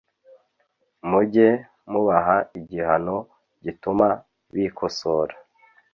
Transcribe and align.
mujye 1.09 1.49
mubaha 1.91 2.37
igihano 2.59 3.17
gituma 3.63 4.07
bikosora 4.53 5.35